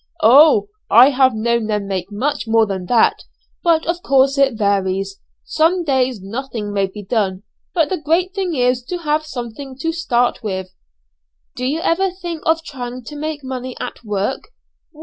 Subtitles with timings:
[0.23, 0.69] "Oh!
[0.89, 3.21] I have known them make much more than that,
[3.61, 7.43] but of course it varies, some days nothing may be done,
[7.75, 10.73] but the great thing is to have something to start with."
[11.55, 14.45] "Do you never think of trying to make money at work?"